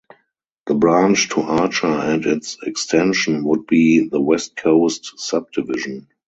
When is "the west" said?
4.09-4.55